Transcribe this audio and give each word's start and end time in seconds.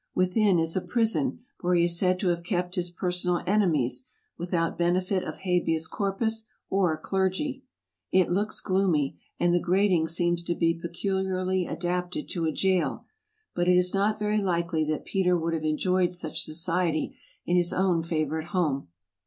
Within 0.15 0.57
is 0.57 0.75
a 0.75 0.81
prison, 0.81 1.41
where 1.59 1.75
he 1.75 1.83
is 1.83 1.95
said 1.99 2.19
to 2.21 2.29
have 2.29 2.41
kept 2.41 2.73
his 2.73 2.89
personal 2.89 3.43
enemies, 3.45 4.07
without 4.35 4.75
benefit 4.75 5.23
of 5.23 5.41
habeas 5.41 5.87
corpus 5.87 6.47
or 6.71 6.97
clergy. 6.97 7.63
It 8.11 8.31
looks 8.31 8.61
gloomy, 8.61 9.19
and 9.39 9.53
the 9.53 9.59
grating 9.59 10.07
seems 10.07 10.41
to 10.45 10.55
be 10.55 10.73
peculiarly 10.73 11.67
adapted 11.67 12.27
to 12.29 12.45
a 12.45 12.51
jail; 12.51 13.05
but 13.53 13.67
it 13.67 13.75
is 13.77 13.93
not 13.93 14.17
very 14.17 14.41
likely 14.41 14.83
that 14.85 15.05
Peter 15.05 15.37
would 15.37 15.53
have 15.53 15.63
enjoyed 15.65 16.11
such 16.11 16.41
society 16.41 17.15
in 17.45 17.55
his 17.55 17.71
own 17.71 18.01
favorite 18.01 18.45
home. 18.47 18.87